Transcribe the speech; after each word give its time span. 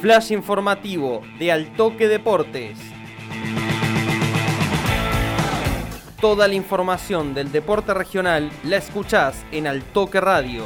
Flash 0.00 0.32
informativo 0.32 1.20
de 1.38 1.52
Altoque 1.52 2.08
Deportes. 2.08 2.78
Toda 6.18 6.48
la 6.48 6.54
información 6.54 7.34
del 7.34 7.52
deporte 7.52 7.92
regional 7.92 8.50
la 8.64 8.78
escuchás 8.78 9.44
en 9.52 9.66
Altoque 9.66 10.18
Radio. 10.18 10.64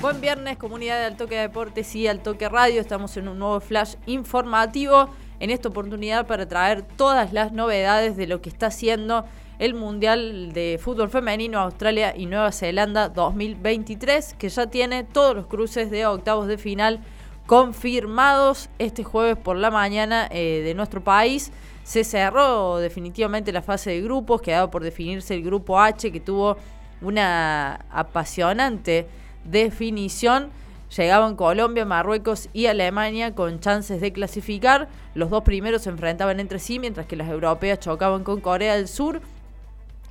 Buen 0.00 0.20
viernes, 0.20 0.56
comunidad 0.56 0.98
de 0.98 1.04
Altoque 1.04 1.36
Deportes 1.36 1.94
y 1.94 2.08
Altoque 2.08 2.48
Radio. 2.48 2.80
Estamos 2.80 3.16
en 3.16 3.28
un 3.28 3.38
nuevo 3.38 3.60
flash 3.60 3.94
informativo. 4.06 5.08
En 5.40 5.50
esta 5.50 5.70
oportunidad 5.70 6.26
para 6.26 6.46
traer 6.46 6.82
todas 6.82 7.32
las 7.32 7.52
novedades 7.52 8.16
de 8.16 8.26
lo 8.26 8.42
que 8.42 8.50
está 8.50 8.66
haciendo 8.66 9.24
el 9.58 9.74
Mundial 9.74 10.52
de 10.52 10.78
Fútbol 10.80 11.08
Femenino 11.10 11.60
Australia 11.60 12.14
y 12.16 12.26
Nueva 12.26 12.52
Zelanda 12.52 13.08
2023, 13.08 14.34
que 14.34 14.48
ya 14.48 14.66
tiene 14.68 15.04
todos 15.04 15.34
los 15.34 15.46
cruces 15.46 15.90
de 15.90 16.06
octavos 16.06 16.46
de 16.46 16.56
final 16.56 17.00
confirmados 17.46 18.70
este 18.78 19.02
jueves 19.02 19.36
por 19.36 19.56
la 19.56 19.70
mañana 19.70 20.28
eh, 20.30 20.62
de 20.64 20.74
nuestro 20.74 21.02
país. 21.02 21.52
Se 21.84 22.04
cerró 22.04 22.78
definitivamente 22.78 23.50
la 23.50 23.60
fase 23.60 23.90
de 23.90 24.00
grupos, 24.02 24.40
quedaba 24.40 24.70
por 24.70 24.84
definirse 24.84 25.34
el 25.34 25.42
grupo 25.42 25.80
H, 25.80 26.12
que 26.12 26.20
tuvo 26.20 26.56
una 27.02 27.84
apasionante 27.90 29.08
definición. 29.44 30.50
Llegaban 30.96 31.36
Colombia, 31.36 31.84
Marruecos 31.84 32.48
y 32.52 32.66
Alemania 32.66 33.34
con 33.34 33.60
chances 33.60 34.00
de 34.00 34.12
clasificar. 34.12 34.88
Los 35.14 35.30
dos 35.30 35.44
primeros 35.44 35.82
se 35.82 35.90
enfrentaban 35.90 36.40
entre 36.40 36.58
sí, 36.58 36.78
mientras 36.78 37.06
que 37.06 37.16
las 37.16 37.28
europeas 37.28 37.78
chocaban 37.78 38.24
con 38.24 38.40
Corea 38.40 38.76
del 38.76 38.88
Sur 38.88 39.20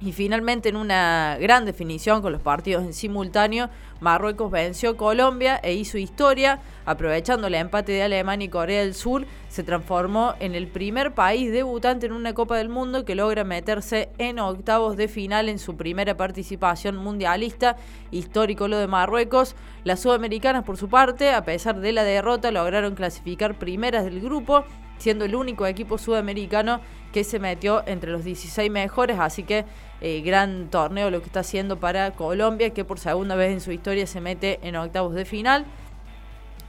y 0.02 0.14
finalmente 0.14 0.70
en 0.70 0.78
una 0.78 1.38
gran 1.40 1.66
definición 1.66 2.22
con 2.22 2.32
los 2.32 2.42
partidos 2.42 2.84
en 2.84 2.94
simultáneo, 2.94 3.70
Marruecos 4.00 4.50
venció 4.50 4.92
a 4.92 4.98
Colombia 4.98 5.60
e 5.62 5.74
hizo 5.74 5.98
historia, 5.98 6.60
aprovechando 6.86 7.48
el 7.48 7.56
empate 7.56 7.92
de 7.92 8.04
Alemania 8.04 8.46
y 8.46 8.50
Corea 8.50 8.80
del 8.80 8.94
Sur, 8.94 9.26
se 9.50 9.64
transformó 9.64 10.36
en 10.40 10.56
el 10.56 10.68
primer 10.68 11.14
país 11.14 11.52
debutante 11.52 12.06
en 12.06 12.14
una 12.14 12.34
Copa 12.34 12.56
del 12.58 12.70
Mundo 12.70 13.04
que 13.04 13.16
logra 13.16 13.44
meterse 13.44 14.10
en 14.18 14.40
octavos 14.40 14.96
de 14.96 15.10
final 15.10 15.50
en 15.50 15.60
su 15.60 15.76
primera 15.76 16.16
participación 16.16 16.96
mundialista, 16.96 17.76
histórico 18.12 18.70
lo 18.70 18.78
de 18.78 18.88
Marruecos. 18.88 19.56
Las 19.84 20.00
sudamericanas 20.00 20.64
por 20.64 20.78
su 20.78 20.88
parte, 20.88 21.32
a 21.32 21.44
pesar 21.44 21.82
de 21.82 21.92
la 21.92 22.04
derrota, 22.04 22.52
lograron 22.52 22.96
clasificar 22.96 23.60
primeras 23.60 24.06
del 24.06 24.22
grupo 24.22 24.64
siendo 25.00 25.26
el 25.26 25.36
único 25.36 25.66
equipo 25.66 25.98
sudamericano 25.98 26.82
que 27.12 27.24
se 27.24 27.40
metió 27.40 27.82
entre 27.88 28.12
los 28.12 28.24
16 28.24 28.70
mejores, 28.70 29.18
así 29.20 29.44
que 29.44 29.66
eh, 30.02 30.22
gran 30.22 30.70
torneo 30.70 31.10
lo 31.10 31.20
que 31.22 31.26
está 31.26 31.40
haciendo 31.40 31.80
para 31.80 32.12
Colombia, 32.12 32.70
que 32.70 32.86
por 32.86 33.00
segunda 33.00 33.36
vez 33.36 33.52
en 33.52 33.62
su 33.62 33.72
historia 33.72 34.06
se 34.06 34.22
mete 34.22 34.60
en 34.62 34.76
octavos 34.76 35.16
de 35.16 35.26
final. 35.26 35.66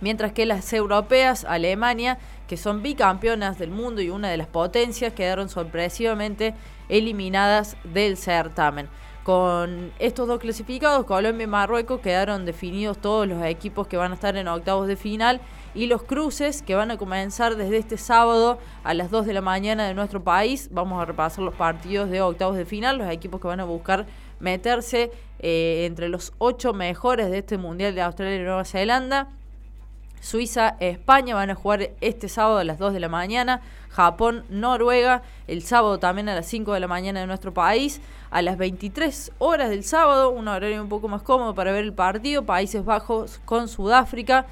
Mientras 0.01 0.33
que 0.33 0.47
las 0.47 0.73
europeas, 0.73 1.45
Alemania, 1.45 2.19
que 2.49 2.57
son 2.57 2.83
bicampeonas 2.83 3.59
del 3.59 3.71
mundo 3.71 4.01
y 4.01 4.09
una 4.09 4.31
de 4.31 4.39
las 4.39 4.47
potencias, 4.47 5.13
quedaron 5.13 5.51
sorpresivamente 5.51 6.55
eliminadas 6.89 7.77
del 7.85 8.17
certamen. 8.17 8.89
Con 9.25 9.93
estos 9.99 10.27
dos 10.27 10.41
clasificados, 10.41 11.05
Colombia 11.05 11.45
y 11.45 11.47
Marruecos, 11.47 12.01
quedaron 12.01 12.47
definidos 12.47 12.99
todos 12.99 13.29
los 13.29 13.45
equipos 13.45 13.87
que 13.87 13.99
van 13.99 14.13
a 14.13 14.15
estar 14.15 14.35
en 14.37 14.49
octavos 14.49 14.89
de 14.89 14.97
final 14.97 15.43
y 15.75 15.87
los 15.87 16.03
cruces 16.03 16.63
que 16.63 16.75
van 16.75 16.91
a 16.91 16.97
comenzar 16.97 17.57
desde 17.57 17.79
este 17.79 17.97
sábado 17.97 18.59
a 18.85 18.95
las 18.95 19.11
2 19.11 19.27
de 19.27 19.33
la 19.33 19.41
mañana 19.41 19.87
de 19.87 19.95
nuestro 19.95 20.23
país. 20.23 20.69
Vamos 20.73 21.01
a 21.01 21.05
repasar 21.05 21.45
los 21.45 21.55
partidos 21.55 22.11
de 22.11 22.21
octavos 22.21 22.57
de 22.57 22.65
final, 22.65 22.99
los 22.99 23.11
equipos 23.11 23.41
que 23.41 23.49
van 23.49 23.61
a 23.61 23.65
buscar 23.65 24.07
meterse 24.41 25.11
eh, 25.39 25.85
entre 25.87 26.09
los 26.09 26.33
ocho 26.39 26.73
mejores 26.73 27.31
de 27.31 27.39
este 27.39 27.59
Mundial 27.59 27.95
de 27.95 28.03
Australia 28.03 28.37
y 28.37 28.43
Nueva 28.43 28.65
Zelanda. 28.65 29.29
Suiza, 30.21 30.77
España 30.81 31.35
van 31.35 31.49
a 31.49 31.55
jugar 31.55 31.91
este 32.03 32.29
sábado 32.29 32.59
a 32.59 32.65
las 32.65 32.79
2 32.79 32.93
de 32.93 33.01
la 33.01 33.09
mañana. 33.09 33.63
Japón, 33.89 34.45
Noruega, 34.51 35.23
el 35.47 35.63
sábado 35.63 35.99
también 35.99 36.29
a 36.29 36.35
las 36.35 36.47
5 36.47 36.75
de 36.75 36.81
la 36.81 36.87
mañana 36.87 37.21
de 37.21 37.27
nuestro 37.27 37.55
país. 37.55 38.01
A 38.31 38.43
las 38.43 38.59
23 38.59 39.33
horas 39.39 39.71
del 39.71 39.83
sábado, 39.83 40.31
un 40.31 40.47
horario 40.47 40.83
un 40.83 40.91
poco 40.91 41.09
más 41.09 41.23
cómodo 41.23 41.55
para 41.55 41.73
ver 41.73 41.85
el 41.85 41.95
partido. 41.95 42.45
Países 42.45 42.85
Bajos 42.85 43.41
con 43.47 43.67
Sudáfrica. 43.67 44.47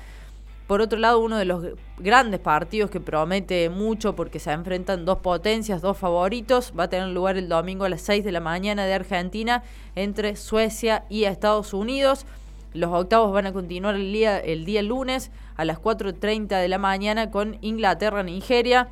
Por 0.68 0.82
otro 0.82 0.98
lado, 0.98 1.20
uno 1.20 1.38
de 1.38 1.46
los 1.46 1.64
grandes 1.96 2.40
partidos 2.40 2.90
que 2.90 3.00
promete 3.00 3.70
mucho 3.70 4.14
porque 4.14 4.38
se 4.38 4.52
enfrentan 4.52 5.06
dos 5.06 5.20
potencias, 5.20 5.80
dos 5.80 5.96
favoritos, 5.96 6.74
va 6.78 6.84
a 6.84 6.88
tener 6.90 7.08
lugar 7.08 7.38
el 7.38 7.48
domingo 7.48 7.86
a 7.86 7.88
las 7.88 8.02
6 8.02 8.22
de 8.22 8.32
la 8.32 8.40
mañana 8.40 8.84
de 8.84 8.92
Argentina 8.92 9.62
entre 9.96 10.36
Suecia 10.36 11.06
y 11.08 11.24
Estados 11.24 11.72
Unidos. 11.72 12.26
Los 12.74 12.92
octavos 12.92 13.32
van 13.32 13.46
a 13.46 13.54
continuar 13.54 13.94
el 13.94 14.12
día, 14.12 14.38
el 14.38 14.66
día 14.66 14.82
lunes 14.82 15.30
a 15.56 15.64
las 15.64 15.80
4.30 15.80 16.60
de 16.60 16.68
la 16.68 16.76
mañana 16.76 17.30
con 17.30 17.56
Inglaterra-Nigeria, 17.62 18.90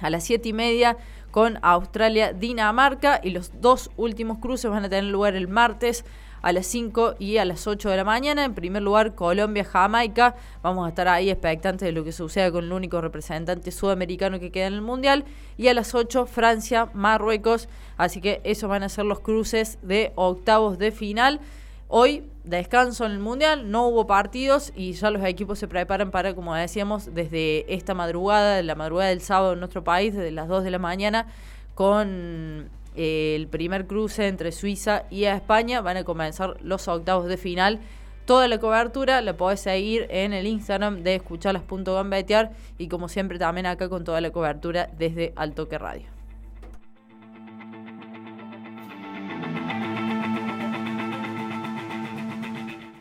a 0.00 0.08
las 0.08 0.22
7 0.22 0.50
y 0.50 0.52
media 0.52 0.98
con 1.32 1.58
Australia-Dinamarca 1.62 3.18
y 3.24 3.30
los 3.30 3.60
dos 3.60 3.90
últimos 3.96 4.38
cruces 4.38 4.70
van 4.70 4.84
a 4.84 4.88
tener 4.88 5.10
lugar 5.10 5.34
el 5.34 5.48
martes 5.48 6.04
a 6.42 6.52
las 6.52 6.66
5 6.66 7.14
y 7.18 7.38
a 7.38 7.44
las 7.44 7.66
8 7.66 7.88
de 7.88 7.96
la 7.96 8.04
mañana. 8.04 8.44
En 8.44 8.54
primer 8.54 8.82
lugar, 8.82 9.14
Colombia-Jamaica. 9.14 10.34
Vamos 10.62 10.86
a 10.86 10.90
estar 10.90 11.08
ahí 11.08 11.30
expectantes 11.30 11.86
de 11.86 11.92
lo 11.92 12.04
que 12.04 12.12
suceda 12.12 12.50
con 12.50 12.64
el 12.64 12.72
único 12.72 13.00
representante 13.00 13.70
sudamericano 13.70 14.40
que 14.40 14.50
queda 14.50 14.66
en 14.66 14.74
el 14.74 14.82
Mundial. 14.82 15.24
Y 15.56 15.68
a 15.68 15.74
las 15.74 15.94
8, 15.94 16.26
Francia-Marruecos. 16.26 17.68
Así 17.96 18.20
que 18.20 18.40
esos 18.44 18.68
van 18.68 18.82
a 18.82 18.88
ser 18.88 19.04
los 19.04 19.20
cruces 19.20 19.78
de 19.82 20.12
octavos 20.16 20.78
de 20.78 20.90
final. 20.90 21.40
Hoy 21.88 22.24
descanso 22.44 23.04
en 23.04 23.12
el 23.12 23.18
Mundial, 23.18 23.70
no 23.70 23.86
hubo 23.86 24.06
partidos 24.06 24.72
y 24.74 24.92
ya 24.92 25.10
los 25.10 25.22
equipos 25.24 25.58
se 25.58 25.68
preparan 25.68 26.10
para, 26.10 26.34
como 26.34 26.54
decíamos, 26.54 27.14
desde 27.14 27.72
esta 27.72 27.92
madrugada, 27.94 28.62
la 28.62 28.74
madrugada 28.74 29.10
del 29.10 29.20
sábado 29.20 29.52
en 29.52 29.60
nuestro 29.60 29.84
país, 29.84 30.14
desde 30.14 30.30
las 30.30 30.48
2 30.48 30.64
de 30.64 30.70
la 30.70 30.78
mañana, 30.78 31.26
con 31.74 32.70
el 32.94 33.48
primer 33.48 33.86
cruce 33.86 34.28
entre 34.28 34.52
Suiza 34.52 35.04
y 35.10 35.24
España. 35.24 35.80
Van 35.80 35.96
a 35.96 36.04
comenzar 36.04 36.56
los 36.62 36.88
octavos 36.88 37.26
de 37.26 37.36
final. 37.36 37.80
Toda 38.24 38.46
la 38.46 38.58
cobertura 38.58 39.20
la 39.20 39.36
podés 39.36 39.60
seguir 39.60 40.06
en 40.10 40.32
el 40.32 40.46
Instagram 40.46 41.02
de 41.02 41.16
escucharlas.gambetear 41.16 42.52
y 42.78 42.88
como 42.88 43.08
siempre 43.08 43.38
también 43.38 43.66
acá 43.66 43.88
con 43.88 44.04
toda 44.04 44.20
la 44.20 44.30
cobertura 44.30 44.88
desde 44.96 45.32
Altoque 45.36 45.78
Radio. 45.78 46.06